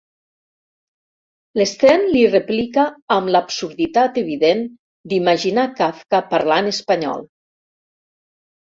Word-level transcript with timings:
L'Sten 1.59 2.07
li 2.15 2.23
replica 2.31 2.85
amb 3.17 3.31
l'absurditat 3.37 4.19
evident 4.25 4.67
d'imaginar 5.13 5.69
Kafka 5.83 6.27
parlant 6.35 6.75
espanyol. 6.77 7.27